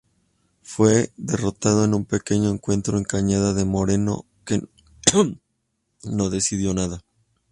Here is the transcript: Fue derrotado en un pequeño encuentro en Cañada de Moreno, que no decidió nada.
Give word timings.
Fue 0.63 1.11
derrotado 1.15 1.85
en 1.85 1.93
un 1.93 2.05
pequeño 2.05 2.49
encuentro 2.49 2.97
en 2.97 3.03
Cañada 3.03 3.53
de 3.53 3.65
Moreno, 3.65 4.25
que 4.45 4.59
no 6.03 6.29
decidió 6.31 6.73
nada. 6.73 7.03